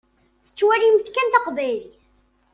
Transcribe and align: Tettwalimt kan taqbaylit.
Tettwalimt 0.45 1.07
kan 1.15 1.27
taqbaylit. 1.29 2.01